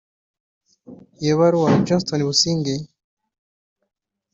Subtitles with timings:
[1.23, 2.75] Iyo baruwa Johnston Busingye